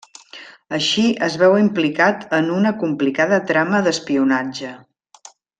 Així, 0.77 1.03
es 1.27 1.35
veu 1.41 1.57
implicat 1.65 2.25
en 2.39 2.49
una 2.61 2.73
complicada 2.85 3.41
trama 3.53 3.83
d'espionatge. 3.89 4.73